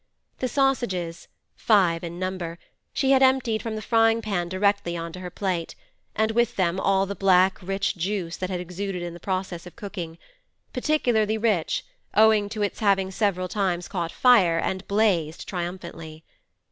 The 0.39 0.47
sausages—five 0.47 2.03
in 2.03 2.17
number—she 2.17 3.11
had 3.11 3.21
emptied 3.21 3.61
from 3.61 3.75
the 3.75 3.83
frying 3.83 4.23
pan 4.23 4.49
directly 4.49 4.97
on 4.97 5.13
to 5.13 5.19
her 5.19 5.29
plate, 5.29 5.75
and 6.15 6.31
with 6.31 6.55
them 6.55 6.79
all 6.79 7.05
the 7.05 7.13
black 7.13 7.59
rich 7.61 7.95
juice 7.95 8.35
that 8.37 8.49
had 8.49 8.59
exuded 8.59 9.03
in 9.03 9.13
the 9.13 9.19
process 9.19 9.67
of 9.67 9.75
cooking—particularly 9.75 11.37
rich, 11.37 11.85
owing 12.15 12.49
to 12.49 12.63
its 12.63 12.79
having 12.79 13.11
several 13.11 13.47
times 13.47 13.87
caught 13.87 14.11
fire 14.11 14.57
and 14.57 14.87
blazed 14.87 15.47
triumphantly. 15.47 16.23